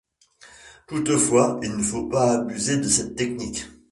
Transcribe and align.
Toutefois, 0.87 1.59
il 1.61 1.75
ne 1.77 1.83
faut 1.83 2.07
pas 2.09 2.31
abuser 2.39 2.77
de 2.77 2.87
cette 2.87 3.15
technique. 3.15 3.65